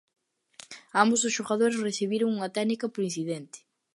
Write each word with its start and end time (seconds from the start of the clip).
Ambos 1.01 1.21
os 1.27 1.35
xogadores 1.37 1.83
recibiron 1.87 2.29
unha 2.37 2.53
técnica 2.57 2.85
polo 2.91 3.07
incidente. 3.09 3.57